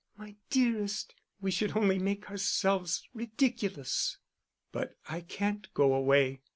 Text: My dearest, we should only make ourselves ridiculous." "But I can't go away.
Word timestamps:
My 0.17 0.35
dearest, 0.49 1.13
we 1.41 1.51
should 1.51 1.77
only 1.77 1.99
make 1.99 2.31
ourselves 2.31 3.07
ridiculous." 3.13 4.17
"But 4.71 4.95
I 5.07 5.21
can't 5.21 5.71
go 5.75 5.93
away. 5.93 6.41